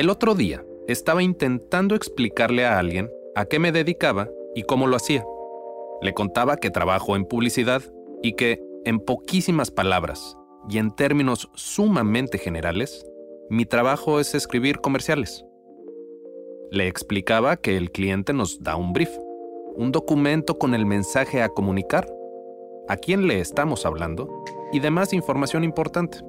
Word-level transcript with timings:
El 0.00 0.08
otro 0.08 0.34
día 0.34 0.64
estaba 0.88 1.22
intentando 1.22 1.94
explicarle 1.94 2.64
a 2.64 2.78
alguien 2.78 3.10
a 3.34 3.44
qué 3.44 3.58
me 3.58 3.70
dedicaba 3.70 4.30
y 4.54 4.62
cómo 4.62 4.86
lo 4.86 4.96
hacía. 4.96 5.26
Le 6.00 6.14
contaba 6.14 6.56
que 6.56 6.70
trabajo 6.70 7.16
en 7.16 7.26
publicidad 7.26 7.82
y 8.22 8.32
que, 8.32 8.62
en 8.86 9.00
poquísimas 9.00 9.70
palabras 9.70 10.38
y 10.70 10.78
en 10.78 10.96
términos 10.96 11.50
sumamente 11.54 12.38
generales, 12.38 13.04
mi 13.50 13.66
trabajo 13.66 14.20
es 14.20 14.34
escribir 14.34 14.78
comerciales. 14.78 15.44
Le 16.70 16.88
explicaba 16.88 17.58
que 17.58 17.76
el 17.76 17.92
cliente 17.92 18.32
nos 18.32 18.62
da 18.62 18.76
un 18.76 18.94
brief, 18.94 19.10
un 19.74 19.92
documento 19.92 20.56
con 20.56 20.72
el 20.72 20.86
mensaje 20.86 21.42
a 21.42 21.50
comunicar, 21.50 22.10
a 22.88 22.96
quién 22.96 23.26
le 23.26 23.40
estamos 23.40 23.84
hablando 23.84 24.44
y 24.72 24.80
demás 24.80 25.12
información 25.12 25.62
importante. 25.62 26.20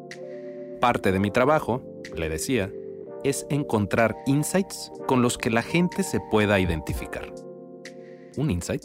Parte 0.82 1.14
de 1.14 1.20
mi 1.20 1.32
trabajo, 1.32 1.82
le 2.17 2.28
decía, 2.28 2.70
es 3.23 3.45
encontrar 3.50 4.16
insights 4.25 4.91
con 5.08 5.22
los 5.22 5.38
que 5.38 5.50
la 5.50 5.61
gente 5.61 6.03
se 6.03 6.19
pueda 6.19 6.59
identificar. 6.59 7.33
¿Un 8.38 8.52
insight? 8.52 8.83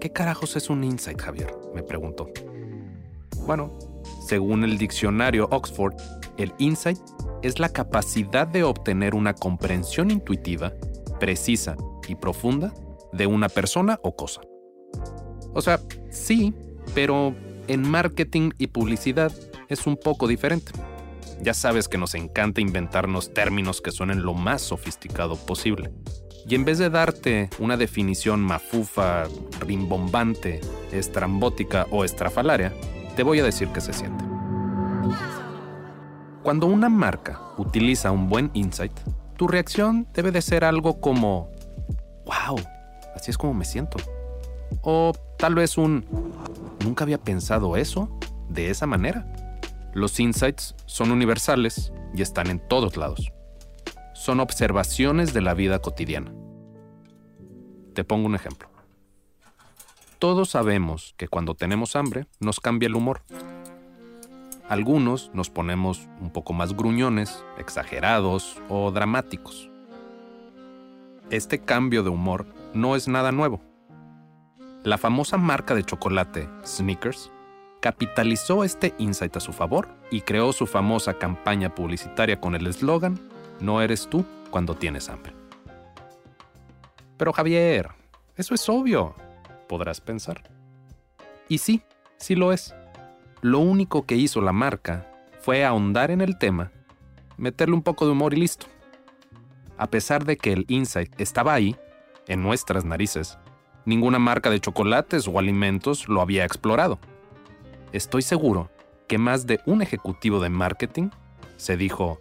¿Qué 0.00 0.10
carajos 0.10 0.56
es 0.56 0.70
un 0.70 0.84
insight, 0.84 1.20
Javier? 1.20 1.54
me 1.74 1.82
preguntó. 1.82 2.28
Bueno, 3.46 3.72
según 4.26 4.64
el 4.64 4.78
diccionario 4.78 5.48
Oxford, 5.50 5.94
el 6.36 6.52
insight 6.58 6.98
es 7.42 7.58
la 7.58 7.68
capacidad 7.68 8.46
de 8.46 8.62
obtener 8.62 9.14
una 9.14 9.34
comprensión 9.34 10.10
intuitiva, 10.10 10.72
precisa 11.20 11.76
y 12.08 12.14
profunda 12.14 12.72
de 13.12 13.26
una 13.26 13.48
persona 13.48 14.00
o 14.02 14.16
cosa. 14.16 14.40
O 15.52 15.60
sea, 15.60 15.80
sí, 16.10 16.54
pero 16.94 17.34
en 17.68 17.88
marketing 17.88 18.50
y 18.58 18.68
publicidad 18.68 19.32
es 19.68 19.86
un 19.86 19.96
poco 19.96 20.26
diferente. 20.26 20.72
Ya 21.44 21.52
sabes 21.52 21.88
que 21.88 21.98
nos 21.98 22.14
encanta 22.14 22.62
inventarnos 22.62 23.34
términos 23.34 23.82
que 23.82 23.92
suenen 23.92 24.22
lo 24.22 24.32
más 24.32 24.62
sofisticado 24.62 25.36
posible. 25.36 25.92
Y 26.48 26.54
en 26.54 26.64
vez 26.64 26.78
de 26.78 26.88
darte 26.88 27.50
una 27.58 27.76
definición 27.76 28.40
mafufa, 28.40 29.24
rimbombante, 29.60 30.62
estrambótica 30.90 31.86
o 31.90 32.02
estrafalaria, 32.02 32.72
te 33.14 33.22
voy 33.24 33.40
a 33.40 33.44
decir 33.44 33.68
qué 33.68 33.82
se 33.82 33.92
siente. 33.92 34.24
Cuando 36.42 36.66
una 36.66 36.88
marca 36.88 37.38
utiliza 37.58 38.10
un 38.10 38.30
buen 38.30 38.50
insight, 38.54 38.98
tu 39.36 39.46
reacción 39.46 40.08
debe 40.14 40.30
de 40.32 40.40
ser 40.40 40.64
algo 40.64 40.98
como, 40.98 41.50
wow, 42.24 42.56
así 43.14 43.30
es 43.30 43.36
como 43.36 43.52
me 43.52 43.66
siento. 43.66 43.98
O 44.80 45.12
tal 45.36 45.54
vez 45.56 45.76
un, 45.76 46.06
nunca 46.82 47.04
había 47.04 47.18
pensado 47.18 47.76
eso 47.76 48.18
de 48.48 48.70
esa 48.70 48.86
manera. 48.86 49.26
Los 49.94 50.18
insights 50.18 50.74
son 50.86 51.12
universales 51.12 51.92
y 52.12 52.22
están 52.22 52.48
en 52.48 52.58
todos 52.58 52.96
lados. 52.96 53.32
Son 54.12 54.40
observaciones 54.40 55.32
de 55.32 55.40
la 55.40 55.54
vida 55.54 55.78
cotidiana. 55.78 56.32
Te 57.94 58.02
pongo 58.02 58.26
un 58.26 58.34
ejemplo. 58.34 58.68
Todos 60.18 60.50
sabemos 60.50 61.14
que 61.16 61.28
cuando 61.28 61.54
tenemos 61.54 61.94
hambre 61.94 62.26
nos 62.40 62.58
cambia 62.58 62.88
el 62.88 62.96
humor. 62.96 63.22
Algunos 64.68 65.30
nos 65.32 65.48
ponemos 65.48 66.08
un 66.20 66.30
poco 66.30 66.54
más 66.54 66.74
gruñones, 66.74 67.44
exagerados 67.58 68.60
o 68.68 68.90
dramáticos. 68.90 69.70
Este 71.30 71.60
cambio 71.60 72.02
de 72.02 72.10
humor 72.10 72.46
no 72.72 72.96
es 72.96 73.06
nada 73.06 73.30
nuevo. 73.30 73.60
La 74.82 74.98
famosa 74.98 75.36
marca 75.36 75.74
de 75.76 75.84
chocolate, 75.84 76.48
Snickers, 76.64 77.30
capitalizó 77.84 78.64
este 78.64 78.94
insight 78.96 79.36
a 79.36 79.40
su 79.40 79.52
favor 79.52 79.88
y 80.10 80.22
creó 80.22 80.54
su 80.54 80.66
famosa 80.66 81.18
campaña 81.18 81.74
publicitaria 81.74 82.40
con 82.40 82.54
el 82.54 82.66
eslogan 82.66 83.20
No 83.60 83.82
eres 83.82 84.08
tú 84.08 84.24
cuando 84.50 84.74
tienes 84.74 85.10
hambre. 85.10 85.34
Pero 87.18 87.34
Javier, 87.34 87.90
eso 88.36 88.54
es 88.54 88.66
obvio, 88.70 89.14
podrás 89.68 90.00
pensar. 90.00 90.44
Y 91.46 91.58
sí, 91.58 91.82
sí 92.16 92.34
lo 92.34 92.54
es. 92.54 92.74
Lo 93.42 93.58
único 93.58 94.06
que 94.06 94.16
hizo 94.16 94.40
la 94.40 94.52
marca 94.52 95.06
fue 95.40 95.62
ahondar 95.62 96.10
en 96.10 96.22
el 96.22 96.38
tema, 96.38 96.72
meterle 97.36 97.74
un 97.74 97.82
poco 97.82 98.06
de 98.06 98.12
humor 98.12 98.32
y 98.32 98.38
listo. 98.38 98.64
A 99.76 99.88
pesar 99.88 100.24
de 100.24 100.38
que 100.38 100.54
el 100.54 100.64
insight 100.68 101.20
estaba 101.20 101.52
ahí, 101.52 101.76
en 102.28 102.42
nuestras 102.42 102.86
narices, 102.86 103.36
ninguna 103.84 104.18
marca 104.18 104.48
de 104.48 104.60
chocolates 104.60 105.28
o 105.28 105.38
alimentos 105.38 106.08
lo 106.08 106.22
había 106.22 106.46
explorado 106.46 106.98
estoy 107.94 108.22
seguro 108.22 108.70
que 109.06 109.18
más 109.18 109.46
de 109.46 109.60
un 109.66 109.80
ejecutivo 109.80 110.40
de 110.40 110.48
marketing 110.48 111.10
se 111.56 111.76
dijo, 111.76 112.20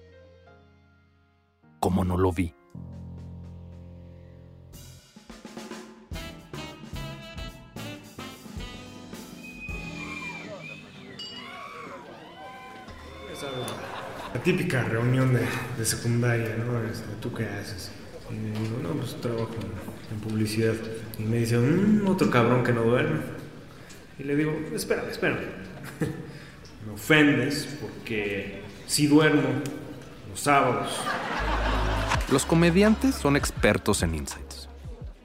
¿cómo 1.79 2.05
no 2.05 2.15
lo 2.15 2.31
vi? 2.31 2.53
La 14.33 14.41
típica 14.43 14.83
reunión 14.83 15.33
de, 15.33 15.41
de 15.77 15.85
secundaria, 15.85 16.55
¿no? 16.57 16.83
Este, 16.83 17.15
¿Tú 17.19 17.33
qué 17.33 17.45
haces? 17.45 17.91
Y 18.29 18.35
me 18.35 18.59
digo, 18.59 18.77
no, 18.81 18.89
pues 18.89 19.19
trabajo 19.21 19.49
en, 20.11 20.19
publicidad. 20.19 20.75
Y 21.17 21.23
me 21.23 21.37
dice, 21.37 21.57
"Mm, 21.57 22.07
otro 22.07 22.29
cabrón 22.29 22.63
que 22.63 22.71
no 22.71 22.83
duerme. 22.83 23.42
Y 24.19 24.23
le 24.23 24.35
digo, 24.35 24.53
espérame, 24.73 25.09
espérame. 25.09 25.41
me 26.85 26.93
ofendes 26.93 27.77
porque 27.81 28.61
sí 28.87 29.07
duermo 29.07 29.49
los 30.29 30.39
sábados. 30.39 30.99
Los 32.31 32.45
comediantes 32.45 33.15
son 33.15 33.35
expertos 33.35 34.03
en 34.03 34.15
insights, 34.15 34.69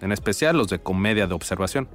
en 0.00 0.12
especial 0.12 0.56
los 0.56 0.68
de 0.68 0.78
comedia 0.78 1.26
de 1.26 1.34
observación. 1.34 1.88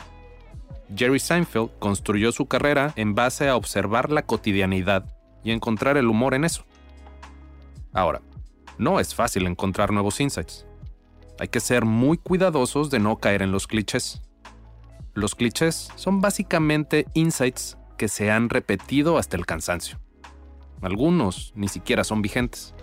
Jerry 0.96 1.20
Seinfeld 1.20 1.72
construyó 1.80 2.32
su 2.32 2.46
carrera 2.46 2.94
en 2.96 3.16
base 3.16 3.50
a 3.50 3.56
observar 3.56 4.12
la 4.12 4.24
cotidianidad 4.24 5.06
y 5.44 5.52
encontrar 5.52 5.98
el 5.98 6.08
humor 6.08 6.34
en 6.34 6.46
eso. 6.46 6.66
Ahora, 7.94 8.22
no 8.78 9.00
es 9.00 9.14
fácil 9.14 9.48
encontrar 9.48 9.92
nuevos 9.92 10.20
insights. 10.20 10.66
Hay 11.40 11.48
que 11.48 11.60
ser 11.60 11.86
muy 11.86 12.18
cuidadosos 12.18 12.90
de 12.90 13.00
no 13.00 13.18
caer 13.18 13.42
en 13.42 13.52
los 13.52 13.68
clichés. 13.68 14.22
Los 15.16 15.36
clichés 15.36 15.90
son 15.96 16.22
básicamente 16.22 17.06
insights 17.14 17.78
que 17.98 18.08
se 18.08 18.32
han 18.32 18.50
repetido 18.50 19.20
hasta 19.20 19.38
el 19.38 19.46
cansancio. 19.46 20.00
Algunos 20.82 21.54
ni 21.56 21.68
siquiera 21.68 22.04
son 22.04 22.24
vigentes. 22.24 22.74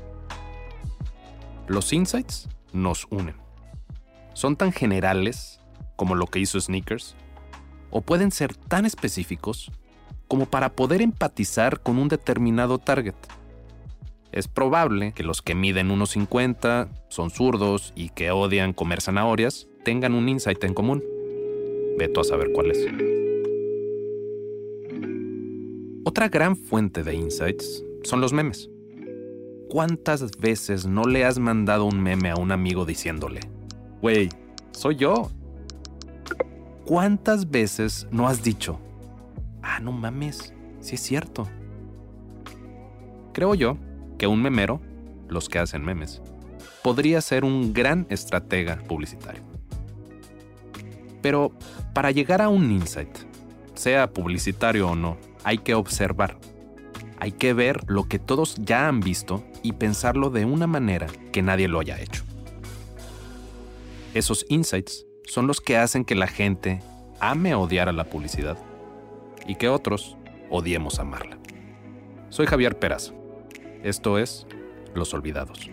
Los 1.67 1.93
insights 1.93 2.49
nos 2.73 3.07
unen. 3.11 3.35
Son 4.33 4.55
tan 4.55 4.73
generales 4.73 5.61
como 5.97 6.15
lo 6.15 6.27
que 6.27 6.39
hizo 6.39 6.61
Sneakers, 6.61 7.17
o 7.91 8.01
pueden 8.01 8.31
ser 8.31 8.55
tan 8.55 8.87
específicos 8.87 9.71
como 10.29 10.47
para 10.47 10.71
poder 10.71 11.03
empatizar 11.03 11.81
con 11.81 11.99
un 11.99 12.09
determinado 12.09 12.79
target. 12.79 13.17
Es 14.31 14.47
probable 14.47 15.13
que 15.13 15.25
los 15.25 15.43
que 15.43 15.57
miden 15.57 15.91
1,50, 15.91 16.89
son 17.09 17.31
zurdos 17.31 17.93
y 17.97 18.11
que 18.11 18.31
odian 18.31 18.73
comer 18.73 19.01
zanahorias 19.01 19.67
tengan 19.85 20.15
un 20.15 20.29
insight 20.29 20.63
en 20.63 20.75
común. 20.75 21.03
Veto 22.01 22.23
a 22.23 22.25
saber 22.25 22.51
cuál 22.53 22.71
es. 22.71 22.79
Otra 26.03 26.31
gran 26.31 26.57
fuente 26.57 27.03
de 27.03 27.15
insights 27.15 27.85
son 28.05 28.23
los 28.23 28.33
memes. 28.33 28.71
¿Cuántas 29.69 30.31
veces 30.39 30.87
no 30.87 31.05
le 31.05 31.27
has 31.27 31.39
mandado 31.39 31.85
un 31.85 32.03
meme 32.03 32.31
a 32.31 32.37
un 32.37 32.53
amigo 32.53 32.87
diciéndole, 32.87 33.41
Güey, 34.01 34.31
soy 34.71 34.97
yo. 34.97 35.31
¿Cuántas 36.87 37.51
veces 37.51 38.09
no 38.11 38.29
has 38.29 38.43
dicho, 38.43 38.81
ah, 39.61 39.79
no 39.81 39.93
mames, 39.93 40.55
sí 40.81 40.95
es 40.95 41.03
cierto? 41.03 41.47
Creo 43.35 43.55
yo 43.55 43.77
que 44.17 44.27
un 44.27 44.41
memero, 44.41 44.81
los 45.29 45.51
que 45.51 45.59
hacen 45.59 45.85
memes, 45.85 46.23
podría 46.83 47.21
ser 47.21 47.45
un 47.45 47.75
gran 47.75 48.07
estratega 48.09 48.79
publicitario. 48.89 49.50
Pero 51.23 51.53
para 51.95 52.11
llegar 52.11 52.43
a 52.43 52.49
un 52.49 52.71
insight, 52.71 53.17
sea 53.75 54.11
publicitario 54.11 54.89
o 54.89 54.97
no, 54.97 55.17
hay 55.45 55.59
que 55.59 55.75
observar. 55.75 56.39
Hay 57.19 57.33
que 57.33 57.53
ver 57.53 57.83
lo 57.87 58.09
que 58.09 58.19
todos 58.19 58.57
ya 58.57 58.89
han 58.89 59.01
visto 59.01 59.45
y 59.63 59.73
pensarlo 59.73 60.31
de 60.31 60.45
una 60.45 60.67
manera 60.67 61.07
que 61.33 61.43
nadie 61.43 61.69
lo 61.69 61.81
haya 61.81 62.01
hecho. 62.01 62.25
Esos 64.15 64.45
insights 64.49 65.07
son 65.25 65.47
los 65.47 65.61
que 65.61 65.77
hacen 65.77 66.05
que 66.05 66.15
la 66.15 66.27
gente 66.27 66.83
ame 67.21 67.55
odiar 67.55 67.89
a 67.89 67.93
la 67.93 68.05
publicidad 68.05 68.59
y 69.47 69.55
que 69.57 69.69
otros 69.69 70.17
odiemos 70.51 70.99
amarla. 70.99 71.39
Soy 72.31 72.47
Javier 72.47 72.79
Peraza. 72.79 73.13
Esto 73.83 74.19
es 74.19 74.47
Los 74.95 75.15
Olvidados. 75.15 75.71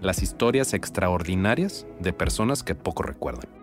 Las 0.00 0.22
historias 0.22 0.74
extraordinarias 0.74 1.86
de 2.00 2.12
personas 2.12 2.62
que 2.62 2.74
poco 2.74 3.02
recuerdan. 3.02 3.55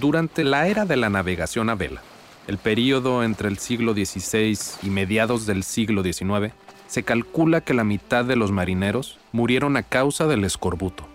Durante 0.00 0.42
la 0.42 0.66
era 0.66 0.86
de 0.86 0.96
la 0.96 1.08
navegación 1.08 1.70
a 1.70 1.76
vela, 1.76 2.02
el 2.48 2.58
período 2.58 3.22
entre 3.22 3.48
el 3.48 3.58
siglo 3.58 3.92
XVI 3.94 4.58
y 4.82 4.90
mediados 4.90 5.46
del 5.46 5.62
siglo 5.62 6.02
XIX, 6.02 6.52
se 6.88 7.04
calcula 7.04 7.60
que 7.60 7.74
la 7.74 7.84
mitad 7.84 8.24
de 8.24 8.34
los 8.34 8.50
marineros 8.50 9.18
murieron 9.30 9.76
a 9.76 9.84
causa 9.84 10.26
del 10.26 10.44
escorbuto. 10.44 11.06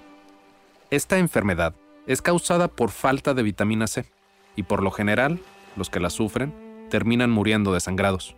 Esta 0.91 1.17
enfermedad 1.17 1.75
es 2.07 2.21
causada 2.21 2.69
por 2.69 2.89
falta 2.89 3.33
de 3.33 3.43
vitamina 3.43 3.85
C 3.85 4.05
y 4.55 4.63
por 4.63 4.81
lo 4.81 4.91
general 4.91 5.39
los 5.75 5.89
que 5.89 5.99
la 5.99 6.09
sufren 6.09 6.53
terminan 6.89 7.31
muriendo 7.31 7.73
desangrados. 7.73 8.35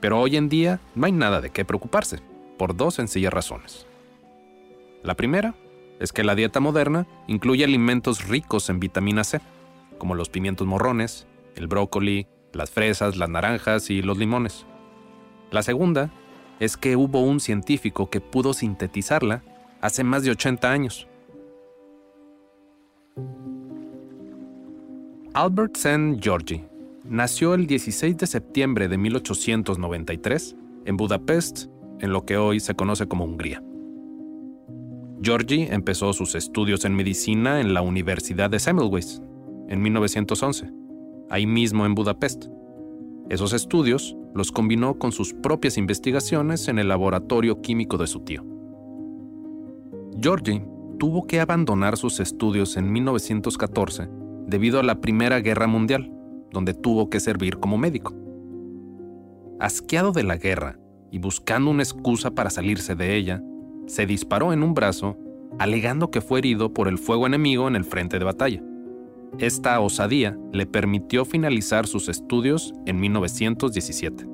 Pero 0.00 0.18
hoy 0.18 0.36
en 0.36 0.48
día 0.48 0.80
no 0.96 1.06
hay 1.06 1.12
nada 1.12 1.40
de 1.40 1.50
qué 1.50 1.64
preocuparse, 1.64 2.18
por 2.58 2.76
dos 2.76 2.94
sencillas 2.94 3.32
razones. 3.32 3.86
La 5.02 5.14
primera 5.14 5.54
es 6.00 6.12
que 6.12 6.24
la 6.24 6.34
dieta 6.34 6.58
moderna 6.58 7.06
incluye 7.28 7.62
alimentos 7.62 8.26
ricos 8.26 8.68
en 8.70 8.80
vitamina 8.80 9.22
C, 9.22 9.40
como 9.98 10.14
los 10.14 10.30
pimientos 10.30 10.66
morrones, 10.66 11.26
el 11.54 11.68
brócoli, 11.68 12.26
las 12.52 12.70
fresas, 12.70 13.16
las 13.16 13.28
naranjas 13.28 13.90
y 13.90 14.02
los 14.02 14.18
limones. 14.18 14.66
La 15.50 15.62
segunda 15.62 16.10
es 16.58 16.76
que 16.76 16.96
hubo 16.96 17.20
un 17.20 17.38
científico 17.38 18.08
que 18.08 18.20
pudo 18.20 18.54
sintetizarla 18.54 19.42
hace 19.80 20.02
más 20.02 20.22
de 20.24 20.30
80 20.30 20.72
años. 20.72 21.06
Albert 25.34 25.76
Sen 25.76 26.18
Georgi 26.20 26.64
nació 27.04 27.54
el 27.54 27.66
16 27.66 28.16
de 28.16 28.26
septiembre 28.26 28.88
de 28.88 28.96
1893 28.96 30.56
en 30.86 30.96
Budapest, 30.96 31.66
en 32.00 32.12
lo 32.12 32.24
que 32.24 32.38
hoy 32.38 32.58
se 32.58 32.74
conoce 32.74 33.06
como 33.06 33.24
Hungría. 33.24 33.62
Georgi 35.22 35.68
empezó 35.70 36.14
sus 36.14 36.34
estudios 36.34 36.86
en 36.86 36.94
medicina 36.94 37.60
en 37.60 37.74
la 37.74 37.82
Universidad 37.82 38.48
de 38.48 38.58
Semmelweis 38.58 39.20
en 39.68 39.82
1911, 39.82 40.72
ahí 41.28 41.46
mismo 41.46 41.84
en 41.84 41.94
Budapest. 41.94 42.46
Esos 43.28 43.52
estudios 43.52 44.16
los 44.34 44.50
combinó 44.50 44.98
con 44.98 45.12
sus 45.12 45.34
propias 45.34 45.76
investigaciones 45.76 46.68
en 46.68 46.78
el 46.78 46.88
laboratorio 46.88 47.60
químico 47.60 47.98
de 47.98 48.06
su 48.06 48.20
tío. 48.20 48.46
Georgi 50.18 50.62
tuvo 50.98 51.26
que 51.26 51.40
abandonar 51.40 51.98
sus 51.98 52.18
estudios 52.18 52.78
en 52.78 52.90
1914 52.90 54.08
debido 54.46 54.80
a 54.80 54.82
la 54.82 55.02
Primera 55.02 55.40
Guerra 55.40 55.66
Mundial, 55.66 56.10
donde 56.50 56.72
tuvo 56.72 57.10
que 57.10 57.20
servir 57.20 57.58
como 57.58 57.76
médico. 57.76 58.14
Asqueado 59.60 60.12
de 60.12 60.22
la 60.22 60.38
guerra 60.38 60.78
y 61.10 61.18
buscando 61.18 61.70
una 61.70 61.82
excusa 61.82 62.30
para 62.30 62.48
salirse 62.48 62.94
de 62.94 63.16
ella, 63.16 63.42
se 63.90 64.06
disparó 64.06 64.52
en 64.52 64.62
un 64.62 64.72
brazo, 64.72 65.18
alegando 65.58 66.12
que 66.12 66.20
fue 66.20 66.38
herido 66.38 66.72
por 66.72 66.86
el 66.86 66.96
fuego 66.96 67.26
enemigo 67.26 67.66
en 67.66 67.74
el 67.74 67.84
frente 67.84 68.20
de 68.20 68.24
batalla. 68.24 68.62
Esta 69.38 69.80
osadía 69.80 70.38
le 70.52 70.64
permitió 70.64 71.24
finalizar 71.24 71.88
sus 71.88 72.08
estudios 72.08 72.72
en 72.86 73.00
1917. 73.00 74.28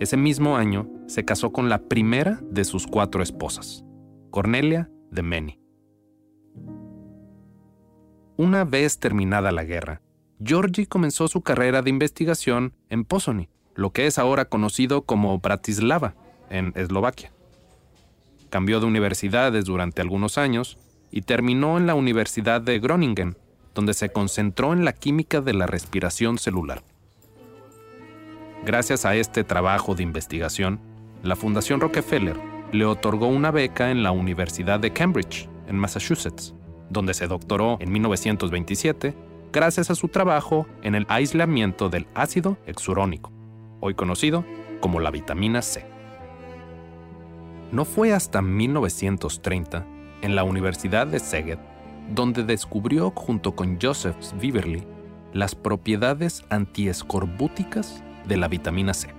Ese 0.00 0.16
mismo 0.16 0.56
año 0.56 0.90
se 1.06 1.24
casó 1.24 1.52
con 1.52 1.68
la 1.68 1.82
primera 1.82 2.40
de 2.50 2.64
sus 2.64 2.88
cuatro 2.88 3.22
esposas, 3.22 3.84
Cornelia 4.30 4.90
de 5.12 5.22
Meni. 5.22 5.60
Una 8.36 8.64
vez 8.64 8.98
terminada 8.98 9.52
la 9.52 9.62
guerra, 9.62 10.02
Georgi 10.42 10.86
comenzó 10.86 11.28
su 11.28 11.42
carrera 11.42 11.82
de 11.82 11.90
investigación 11.90 12.74
en 12.88 13.04
Pozoni, 13.04 13.50
lo 13.76 13.92
que 13.92 14.06
es 14.08 14.18
ahora 14.18 14.46
conocido 14.46 15.02
como 15.02 15.38
Bratislava, 15.38 16.16
en 16.48 16.72
Eslovaquia. 16.74 17.30
Cambió 18.50 18.80
de 18.80 18.86
universidades 18.86 19.64
durante 19.64 20.02
algunos 20.02 20.36
años 20.36 20.78
y 21.10 21.22
terminó 21.22 21.78
en 21.78 21.86
la 21.86 21.94
Universidad 21.94 22.60
de 22.60 22.78
Groningen, 22.78 23.36
donde 23.74 23.94
se 23.94 24.10
concentró 24.10 24.72
en 24.72 24.84
la 24.84 24.92
química 24.92 25.40
de 25.40 25.54
la 25.54 25.66
respiración 25.66 26.38
celular. 26.38 26.82
Gracias 28.64 29.06
a 29.06 29.14
este 29.14 29.44
trabajo 29.44 29.94
de 29.94 30.02
investigación, 30.02 30.80
la 31.22 31.36
Fundación 31.36 31.80
Rockefeller 31.80 32.36
le 32.72 32.84
otorgó 32.84 33.26
una 33.26 33.50
beca 33.50 33.90
en 33.90 34.02
la 34.02 34.10
Universidad 34.10 34.80
de 34.80 34.92
Cambridge, 34.92 35.48
en 35.66 35.78
Massachusetts, 35.78 36.54
donde 36.90 37.14
se 37.14 37.26
doctoró 37.26 37.78
en 37.80 37.90
1927 37.90 39.14
gracias 39.52 39.90
a 39.90 39.94
su 39.94 40.08
trabajo 40.08 40.66
en 40.82 40.94
el 40.94 41.06
aislamiento 41.08 41.88
del 41.88 42.06
ácido 42.14 42.58
hexurónico, 42.66 43.32
hoy 43.80 43.94
conocido 43.94 44.44
como 44.80 45.00
la 45.00 45.10
vitamina 45.10 45.62
C. 45.62 45.89
No 47.72 47.84
fue 47.84 48.12
hasta 48.12 48.42
1930, 48.42 49.86
en 50.22 50.34
la 50.34 50.42
Universidad 50.42 51.06
de 51.06 51.20
Szeged, 51.20 51.58
donde 52.12 52.42
descubrió 52.42 53.12
junto 53.14 53.54
con 53.54 53.78
Joseph 53.80 54.16
Viverly 54.40 54.82
las 55.32 55.54
propiedades 55.54 56.44
antiescorbúticas 56.50 58.02
de 58.26 58.36
la 58.36 58.48
vitamina 58.48 58.92
C. 58.92 59.14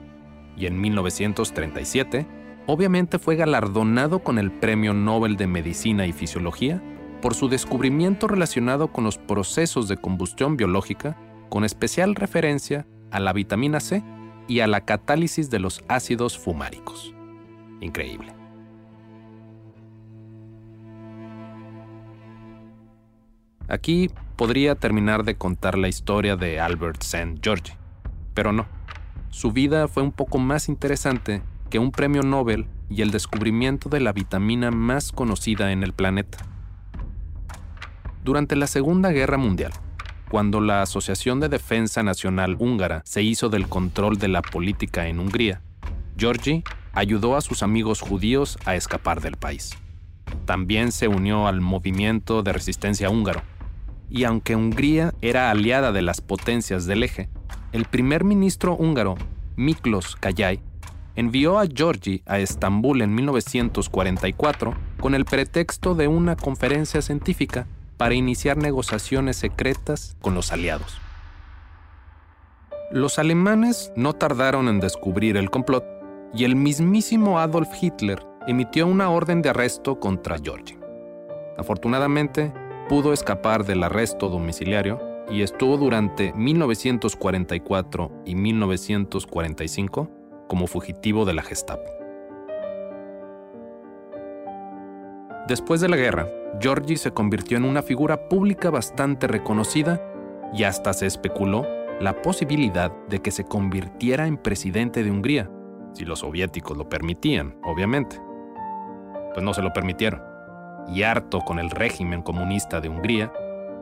Y 0.57 0.65
en 0.65 0.81
1937, 0.81 2.27
obviamente 2.67 3.19
fue 3.19 3.37
galardonado 3.37 4.19
con 4.19 4.37
el 4.37 4.51
Premio 4.51 4.93
Nobel 4.93 5.37
de 5.37 5.47
Medicina 5.47 6.05
y 6.05 6.11
Fisiología 6.11 6.83
por 7.21 7.33
su 7.33 7.47
descubrimiento 7.47 8.27
relacionado 8.27 8.91
con 8.91 9.05
los 9.05 9.17
procesos 9.17 9.87
de 9.87 9.95
combustión 9.95 10.57
biológica, 10.57 11.17
con 11.49 11.63
especial 11.63 12.15
referencia 12.15 12.85
a 13.11 13.21
la 13.21 13.31
vitamina 13.31 13.79
C 13.79 14.03
y 14.49 14.59
a 14.59 14.67
la 14.67 14.83
catálisis 14.83 15.49
de 15.49 15.59
los 15.59 15.81
ácidos 15.87 16.37
fumáricos. 16.37 17.13
Increíble. 17.79 18.40
Aquí 23.71 24.09
podría 24.35 24.75
terminar 24.75 25.23
de 25.23 25.35
contar 25.35 25.77
la 25.77 25.87
historia 25.87 26.35
de 26.35 26.59
Albert 26.59 27.03
St. 27.03 27.39
George, 27.41 27.77
pero 28.33 28.51
no. 28.51 28.65
Su 29.29 29.53
vida 29.53 29.87
fue 29.87 30.03
un 30.03 30.11
poco 30.11 30.39
más 30.39 30.67
interesante 30.67 31.41
que 31.69 31.79
un 31.79 31.93
premio 31.93 32.21
Nobel 32.21 32.65
y 32.89 33.01
el 33.01 33.11
descubrimiento 33.11 33.87
de 33.87 34.01
la 34.01 34.11
vitamina 34.11 34.71
más 34.71 35.13
conocida 35.13 35.71
en 35.71 35.83
el 35.83 35.93
planeta. 35.93 36.39
Durante 38.25 38.57
la 38.57 38.67
Segunda 38.67 39.11
Guerra 39.11 39.37
Mundial, 39.37 39.71
cuando 40.29 40.59
la 40.59 40.81
Asociación 40.81 41.39
de 41.39 41.47
Defensa 41.47 42.03
Nacional 42.03 42.57
húngara 42.59 43.03
se 43.05 43.23
hizo 43.23 43.47
del 43.47 43.69
control 43.69 44.17
de 44.17 44.27
la 44.27 44.41
política 44.41 45.07
en 45.07 45.17
Hungría, 45.17 45.61
Georgi 46.17 46.65
ayudó 46.91 47.37
a 47.37 47.41
sus 47.41 47.63
amigos 47.63 48.01
judíos 48.01 48.57
a 48.65 48.75
escapar 48.75 49.21
del 49.21 49.37
país. 49.37 49.77
También 50.45 50.91
se 50.91 51.07
unió 51.07 51.47
al 51.47 51.61
movimiento 51.61 52.43
de 52.43 52.51
resistencia 52.51 53.09
húngaro, 53.09 53.41
y 54.11 54.25
aunque 54.25 54.57
Hungría 54.57 55.13
era 55.21 55.49
aliada 55.49 55.93
de 55.93 56.01
las 56.01 56.19
potencias 56.19 56.85
del 56.85 57.03
eje, 57.03 57.29
el 57.71 57.85
primer 57.85 58.25
ministro 58.25 58.75
húngaro, 58.75 59.15
Miklos 59.55 60.17
Kayai, 60.17 60.59
envió 61.15 61.57
a 61.57 61.65
Georgi 61.65 62.21
a 62.25 62.39
Estambul 62.39 63.01
en 63.01 63.15
1944 63.15 64.75
con 64.99 65.15
el 65.15 65.23
pretexto 65.23 65.95
de 65.95 66.09
una 66.09 66.35
conferencia 66.35 67.01
científica 67.01 67.67
para 67.95 68.13
iniciar 68.13 68.57
negociaciones 68.57 69.37
secretas 69.37 70.17
con 70.19 70.33
los 70.35 70.51
aliados. 70.51 70.99
Los 72.91 73.17
alemanes 73.17 73.93
no 73.95 74.11
tardaron 74.13 74.67
en 74.67 74.81
descubrir 74.81 75.37
el 75.37 75.49
complot 75.49 75.85
y 76.33 76.43
el 76.43 76.57
mismísimo 76.57 77.39
Adolf 77.39 77.69
Hitler 77.81 78.21
emitió 78.45 78.87
una 78.87 79.09
orden 79.09 79.41
de 79.41 79.49
arresto 79.49 80.01
contra 80.01 80.37
Georgi. 80.37 80.77
Afortunadamente, 81.57 82.51
pudo 82.89 83.13
escapar 83.13 83.65
del 83.65 83.83
arresto 83.83 84.29
domiciliario 84.29 84.99
y 85.29 85.43
estuvo 85.43 85.77
durante 85.77 86.33
1944 86.33 88.11
y 88.25 88.35
1945 88.35 90.09
como 90.47 90.67
fugitivo 90.67 91.25
de 91.25 91.33
la 91.33 91.41
Gestapo. 91.41 91.89
Después 95.47 95.81
de 95.81 95.89
la 95.89 95.97
guerra, 95.97 96.27
Giorgi 96.59 96.97
se 96.97 97.11
convirtió 97.11 97.57
en 97.57 97.65
una 97.65 97.81
figura 97.81 98.29
pública 98.29 98.69
bastante 98.69 99.27
reconocida 99.27 100.01
y 100.53 100.63
hasta 100.63 100.93
se 100.93 101.05
especuló 101.05 101.65
la 101.99 102.21
posibilidad 102.21 102.91
de 103.09 103.19
que 103.19 103.31
se 103.31 103.45
convirtiera 103.45 104.27
en 104.27 104.37
presidente 104.37 105.03
de 105.03 105.11
Hungría, 105.11 105.49
si 105.93 106.05
los 106.05 106.19
soviéticos 106.19 106.77
lo 106.77 106.89
permitían, 106.89 107.57
obviamente. 107.63 108.19
Pues 109.33 109.43
no 109.43 109.53
se 109.53 109.61
lo 109.61 109.71
permitieron. 109.71 110.30
Y 110.87 111.03
harto 111.03 111.41
con 111.41 111.59
el 111.59 111.69
régimen 111.69 112.21
comunista 112.21 112.81
de 112.81 112.89
Hungría, 112.89 113.31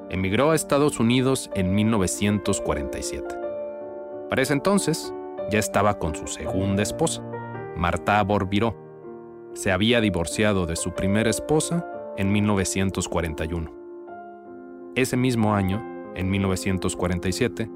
emigró 0.10 0.51
a 0.51 0.56
Estados 0.56 1.00
Unidos 1.00 1.50
en 1.53 1.74
1947. 1.74 3.36
Para 4.29 4.41
ese 4.41 4.53
entonces, 4.53 5.13
ya 5.50 5.60
estaba 5.60 5.98
con 5.98 6.15
su 6.15 6.27
segunda 6.27 6.84
esposa, 6.84 7.24
Marta 7.75 8.22
Borbiró. 8.24 8.75
Se 9.53 9.72
había 9.72 10.01
divorciado 10.01 10.65
de 10.65 10.75
su 10.75 10.94
primera 10.94 11.29
esposa 11.29 11.86
en 12.18 12.32
1941. 12.32 13.74
Ese 14.96 15.18
mismo 15.18 15.56
año, 15.56 15.84
en 16.15 16.29
1947, 16.29 17.70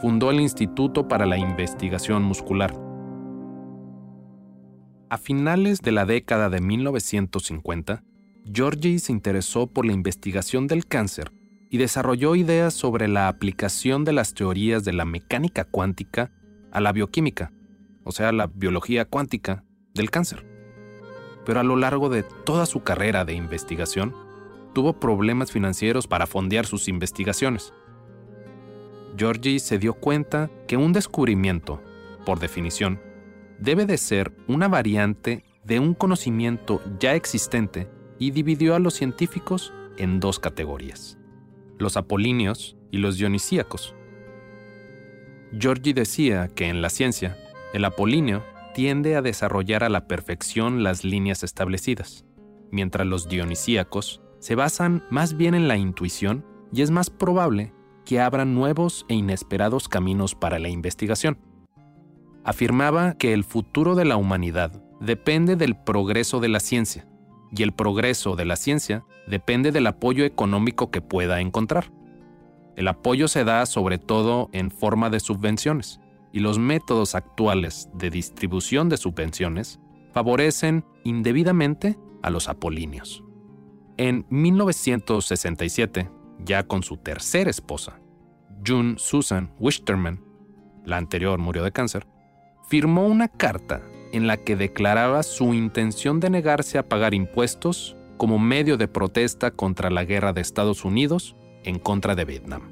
fundó 0.00 0.30
el 0.30 0.40
Instituto 0.40 1.08
para 1.08 1.26
la 1.26 1.38
Investigación 1.38 2.22
Muscular. 2.22 2.74
A 5.08 5.18
finales 5.18 5.80
de 5.80 5.92
la 5.92 6.04
década 6.04 6.50
de 6.50 6.60
1950, 6.60 8.02
Georgie 8.52 9.00
se 9.00 9.10
interesó 9.10 9.66
por 9.66 9.84
la 9.86 9.92
investigación 9.92 10.68
del 10.68 10.86
cáncer 10.86 11.32
y 11.68 11.78
desarrolló 11.78 12.36
ideas 12.36 12.74
sobre 12.74 13.08
la 13.08 13.26
aplicación 13.26 14.04
de 14.04 14.12
las 14.12 14.34
teorías 14.34 14.84
de 14.84 14.92
la 14.92 15.04
mecánica 15.04 15.64
cuántica 15.64 16.30
a 16.70 16.80
la 16.80 16.92
bioquímica, 16.92 17.52
o 18.04 18.12
sea, 18.12 18.30
la 18.30 18.46
biología 18.46 19.04
cuántica 19.04 19.64
del 19.94 20.10
cáncer. 20.10 20.46
Pero 21.44 21.58
a 21.58 21.64
lo 21.64 21.74
largo 21.74 22.08
de 22.08 22.22
toda 22.22 22.66
su 22.66 22.84
carrera 22.84 23.24
de 23.24 23.34
investigación, 23.34 24.14
tuvo 24.74 25.00
problemas 25.00 25.50
financieros 25.50 26.06
para 26.06 26.26
fondear 26.26 26.66
sus 26.66 26.86
investigaciones. 26.86 27.72
Georgie 29.16 29.58
se 29.58 29.78
dio 29.78 29.94
cuenta 29.94 30.50
que 30.68 30.76
un 30.76 30.92
descubrimiento, 30.92 31.82
por 32.24 32.38
definición, 32.38 33.00
debe 33.58 33.86
de 33.86 33.96
ser 33.96 34.32
una 34.46 34.68
variante 34.68 35.44
de 35.64 35.80
un 35.80 35.94
conocimiento 35.94 36.80
ya 37.00 37.14
existente 37.14 37.88
y 38.18 38.30
dividió 38.30 38.74
a 38.74 38.78
los 38.78 38.94
científicos 38.94 39.72
en 39.96 40.20
dos 40.20 40.38
categorías, 40.38 41.18
los 41.78 41.96
apolíneos 41.96 42.76
y 42.90 42.98
los 42.98 43.16
dionisíacos. 43.16 43.94
Georgie 45.58 45.94
decía 45.94 46.48
que 46.48 46.68
en 46.68 46.82
la 46.82 46.90
ciencia, 46.90 47.36
el 47.72 47.84
apolíneo 47.84 48.44
tiende 48.74 49.16
a 49.16 49.22
desarrollar 49.22 49.84
a 49.84 49.88
la 49.88 50.06
perfección 50.06 50.82
las 50.82 51.04
líneas 51.04 51.42
establecidas, 51.42 52.24
mientras 52.70 53.06
los 53.06 53.28
dionisíacos 53.28 54.20
se 54.38 54.54
basan 54.54 55.04
más 55.10 55.36
bien 55.36 55.54
en 55.54 55.68
la 55.68 55.76
intuición 55.76 56.44
y 56.72 56.82
es 56.82 56.90
más 56.90 57.10
probable 57.10 57.72
que 58.04 58.20
abran 58.20 58.54
nuevos 58.54 59.06
e 59.08 59.14
inesperados 59.14 59.88
caminos 59.88 60.34
para 60.34 60.58
la 60.58 60.68
investigación. 60.68 61.38
Afirmaba 62.44 63.14
que 63.14 63.32
el 63.32 63.44
futuro 63.44 63.94
de 63.94 64.04
la 64.04 64.16
humanidad 64.16 64.82
depende 65.00 65.56
del 65.56 65.76
progreso 65.76 66.38
de 66.38 66.48
la 66.48 66.60
ciencia, 66.60 67.08
y 67.50 67.62
el 67.62 67.72
progreso 67.72 68.36
de 68.36 68.44
la 68.44 68.56
ciencia 68.56 69.04
depende 69.26 69.72
del 69.72 69.86
apoyo 69.86 70.24
económico 70.24 70.90
que 70.90 71.00
pueda 71.00 71.40
encontrar. 71.40 71.92
El 72.76 72.88
apoyo 72.88 73.28
se 73.28 73.44
da 73.44 73.64
sobre 73.66 73.98
todo 73.98 74.50
en 74.52 74.70
forma 74.70 75.10
de 75.10 75.20
subvenciones, 75.20 76.00
y 76.32 76.40
los 76.40 76.58
métodos 76.58 77.14
actuales 77.14 77.88
de 77.94 78.10
distribución 78.10 78.88
de 78.88 78.98
subvenciones 78.98 79.80
favorecen 80.12 80.84
indebidamente 81.04 81.98
a 82.22 82.30
los 82.30 82.48
apolíneos. 82.48 83.24
En 83.96 84.26
1967, 84.28 86.10
ya 86.40 86.64
con 86.64 86.82
su 86.82 86.98
tercera 86.98 87.48
esposa, 87.48 88.00
June 88.66 88.96
Susan 88.98 89.54
Wichterman, 89.58 90.22
la 90.84 90.98
anterior 90.98 91.38
murió 91.38 91.64
de 91.64 91.72
cáncer, 91.72 92.06
firmó 92.68 93.06
una 93.06 93.28
carta 93.28 93.80
en 94.12 94.26
la 94.26 94.36
que 94.36 94.56
declaraba 94.56 95.22
su 95.22 95.54
intención 95.54 96.20
de 96.20 96.30
negarse 96.30 96.78
a 96.78 96.88
pagar 96.88 97.14
impuestos 97.14 97.96
como 98.16 98.38
medio 98.38 98.76
de 98.76 98.88
protesta 98.88 99.50
contra 99.50 99.90
la 99.90 100.04
guerra 100.04 100.32
de 100.32 100.40
Estados 100.40 100.84
Unidos 100.84 101.36
en 101.64 101.78
contra 101.78 102.14
de 102.14 102.24
Vietnam. 102.24 102.62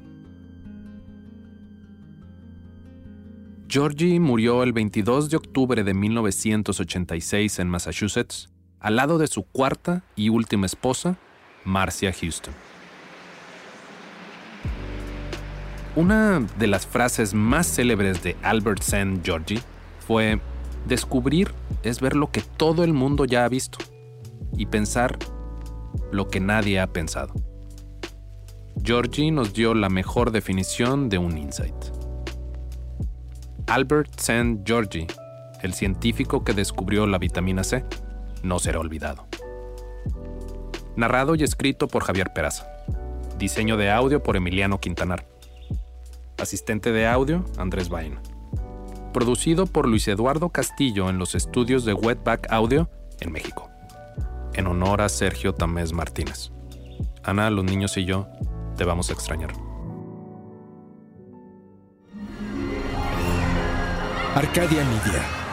Georgie 3.67 4.19
murió 4.19 4.63
el 4.63 4.73
22 4.73 5.29
de 5.29 5.37
octubre 5.37 5.83
de 5.83 5.93
1986 5.93 7.59
en 7.59 7.69
Massachusetts, 7.69 8.49
al 8.79 8.95
lado 8.95 9.17
de 9.17 9.27
su 9.27 9.43
cuarta 9.43 10.03
y 10.15 10.29
última 10.29 10.65
esposa, 10.65 11.17
Marcia 11.63 12.13
Houston. 12.13 12.53
Una 15.95 16.45
de 16.59 16.67
las 16.67 16.85
frases 16.85 17.33
más 17.33 17.67
célebres 17.67 18.21
de 18.21 18.35
Albert 18.43 18.81
St. 18.81 19.21
Georgie 19.23 19.61
fue, 20.05 20.39
descubrir 20.85 21.51
es 21.83 21.99
ver 22.01 22.15
lo 22.15 22.31
que 22.31 22.41
todo 22.41 22.83
el 22.83 22.93
mundo 22.93 23.25
ya 23.25 23.45
ha 23.45 23.49
visto 23.49 23.77
y 24.57 24.67
pensar 24.67 25.17
lo 26.11 26.27
que 26.27 26.39
nadie 26.39 26.79
ha 26.79 26.87
pensado. 26.87 27.33
Georgie 28.83 29.31
nos 29.31 29.53
dio 29.53 29.73
la 29.73 29.89
mejor 29.89 30.31
definición 30.31 31.09
de 31.09 31.17
un 31.17 31.37
insight. 31.37 31.75
Albert 33.67 34.11
St. 34.19 34.59
Georgie, 34.63 35.07
el 35.63 35.73
científico 35.73 36.43
que 36.43 36.53
descubrió 36.53 37.07
la 37.07 37.17
vitamina 37.17 37.63
C, 37.63 37.83
no 38.43 38.59
será 38.59 38.79
olvidado. 38.79 39.27
Narrado 40.95 41.35
y 41.35 41.43
escrito 41.43 41.87
por 41.87 42.03
Javier 42.03 42.31
Peraza. 42.33 42.67
Diseño 43.39 43.75
de 43.75 43.91
audio 43.91 44.21
por 44.21 44.37
Emiliano 44.37 44.79
Quintanar. 44.79 45.25
Asistente 46.37 46.91
de 46.91 47.07
audio, 47.07 47.43
Andrés 47.57 47.89
Bain. 47.89 48.19
Producido 49.15 49.65
por 49.65 49.87
Luis 49.87 50.09
Eduardo 50.09 50.49
Castillo 50.49 51.09
en 51.09 51.19
los 51.19 51.35
estudios 51.35 51.85
de 51.85 51.93
Wetback 51.93 52.51
Audio 52.51 52.89
en 53.21 53.31
México. 53.31 53.69
En 54.53 54.67
honor 54.67 55.01
a 55.01 55.07
Sergio 55.07 55.53
Tamés 55.53 55.93
Martínez. 55.93 56.51
Ana, 57.23 57.49
los 57.49 57.63
niños 57.63 57.95
y 57.95 58.03
yo 58.03 58.27
te 58.75 58.83
vamos 58.83 59.09
a 59.09 59.13
extrañar. 59.13 59.53
Arcadia 64.35 64.83
Media. 64.83 65.44